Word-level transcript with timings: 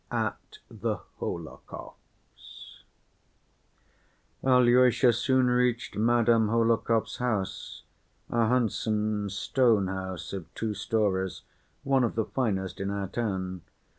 At 0.09 0.57
The 0.67 0.95
Hohlakovs' 1.19 1.91
Alyosha 4.43 5.13
soon 5.13 5.45
reached 5.45 5.95
Madame 5.95 6.47
Hohlakov's 6.47 7.17
house, 7.17 7.83
a 8.31 8.47
handsome 8.47 9.29
stone 9.29 9.85
house 9.89 10.33
of 10.33 10.51
two 10.55 10.73
stories, 10.73 11.43
one 11.83 12.03
of 12.03 12.15
the 12.15 12.25
finest 12.25 12.79
in 12.79 12.89
our 12.89 13.09
town. 13.09 13.61